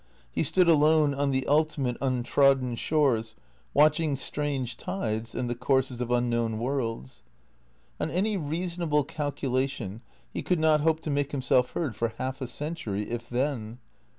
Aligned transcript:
He 0.31 0.41
stood 0.41 0.67
alone 0.67 1.13
on 1.13 1.29
the 1.29 1.45
ultimate, 1.45 1.95
untrodden 2.01 2.73
shores, 2.75 3.35
watching 3.71 4.15
strange 4.15 4.75
tides 4.75 5.35
and 5.35 5.47
the 5.47 5.53
courses 5.53 6.01
of 6.01 6.09
unknown 6.09 6.57
worlds. 6.57 7.21
On 7.99 8.09
any 8.09 8.35
reasonable 8.35 9.03
calculation 9.03 10.01
he 10.33 10.41
could 10.41 10.59
not 10.59 10.81
hope 10.81 11.01
to 11.01 11.11
make 11.11 11.31
himself 11.33 11.73
heard 11.73 11.95
for 11.95 12.15
half 12.17 12.41
a 12.41 12.47
century, 12.47 13.11
if 13.11 13.29
then. 13.29 13.77